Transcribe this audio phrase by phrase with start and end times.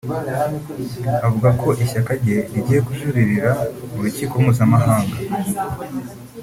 [1.25, 3.51] Avuga ko ishyaka rye rigiye kujuririra
[3.93, 5.17] mu rukiko mpuzamahanga